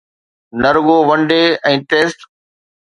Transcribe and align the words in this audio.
نه 0.61 0.69
رڳو 0.75 0.97
one 1.07 1.19
day 1.29 1.41
۽ 1.71 1.79
test 1.89 2.19